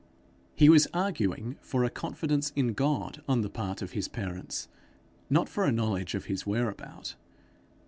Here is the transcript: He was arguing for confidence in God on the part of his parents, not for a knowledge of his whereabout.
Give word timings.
He 0.55 0.67
was 0.67 0.87
arguing 0.95 1.57
for 1.61 1.87
confidence 1.89 2.51
in 2.55 2.73
God 2.73 3.21
on 3.29 3.41
the 3.41 3.51
part 3.51 3.83
of 3.83 3.91
his 3.91 4.07
parents, 4.07 4.67
not 5.29 5.47
for 5.47 5.63
a 5.63 5.71
knowledge 5.71 6.15
of 6.15 6.25
his 6.25 6.43
whereabout. 6.43 7.13